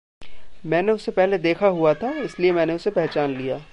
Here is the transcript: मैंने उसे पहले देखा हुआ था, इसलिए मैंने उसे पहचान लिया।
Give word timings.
मैंने 0.65 0.91
उसे 0.91 1.11
पहले 1.11 1.37
देखा 1.37 1.67
हुआ 1.67 1.93
था, 1.93 2.11
इसलिए 2.11 2.51
मैंने 2.51 2.73
उसे 2.73 2.89
पहचान 2.89 3.35
लिया। 3.37 3.61